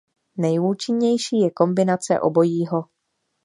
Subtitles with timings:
[0.37, 2.83] Nejúčinnější je kombinace obojího.